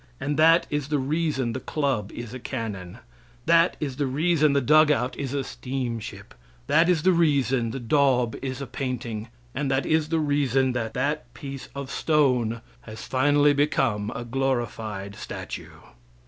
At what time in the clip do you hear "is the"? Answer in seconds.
0.71-0.97, 9.85-10.17